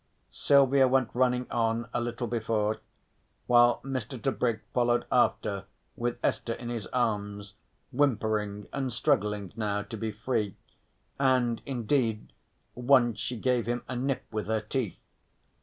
Silvia 0.31 0.87
went 0.87 1.11
running 1.13 1.45
on 1.51 1.87
a 1.93 2.01
little 2.01 2.25
before 2.25 2.79
while 3.45 3.79
Mr. 3.83 4.19
Tebrick 4.19 4.61
followed 4.73 5.05
after 5.11 5.65
with 5.95 6.17
Esther 6.23 6.53
in 6.53 6.69
his 6.69 6.87
arms 6.87 7.53
whimpering 7.91 8.65
and 8.73 8.91
struggling 8.91 9.53
now 9.55 9.83
to 9.83 9.97
be 9.97 10.11
free, 10.11 10.55
and 11.19 11.61
indeed, 11.67 12.33
once 12.73 13.19
she 13.19 13.37
gave 13.37 13.67
him 13.67 13.83
a 13.87 13.95
nip 13.95 14.23
with 14.31 14.47
her 14.47 14.59
teeth. 14.61 15.03